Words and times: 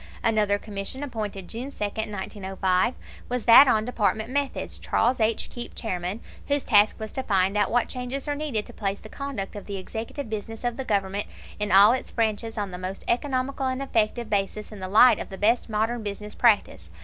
Another 0.23 0.57
Commission, 0.57 1.03
appointed 1.03 1.47
June 1.47 1.69
2, 1.71 1.75
1905, 1.85 2.95
was 3.29 3.45
that 3.45 3.67
on 3.67 3.85
Department 3.85 4.31
Methods 4.31 4.79
Charles 4.79 5.19
H. 5.19 5.47
Keep, 5.51 5.75
Chairman 5.75 6.21
whose 6.47 6.63
task 6.63 6.99
was 6.99 7.11
to 7.11 7.21
"find 7.21 7.55
out 7.55 7.69
what 7.69 7.87
changes 7.87 8.27
are 8.27 8.33
needed 8.33 8.65
to 8.65 8.73
place 8.73 8.99
the 8.99 9.09
conduct 9.09 9.55
of 9.55 9.67
the 9.67 9.77
executive 9.77 10.27
business 10.27 10.63
of 10.63 10.75
the 10.75 10.85
Government 10.85 11.27
in 11.59 11.71
all 11.71 11.91
its 11.91 12.09
branches 12.09 12.57
on 12.57 12.71
the 12.71 12.79
most 12.79 13.03
economical 13.07 13.67
and 13.67 13.79
effective 13.79 14.27
basis 14.27 14.71
in 14.71 14.79
the 14.79 14.87
light 14.87 15.19
of 15.19 15.29
the 15.29 15.37
best 15.37 15.69
modern 15.69 16.01
business 16.01 16.33
practice." 16.33 16.89